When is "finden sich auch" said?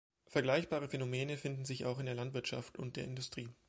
1.37-1.99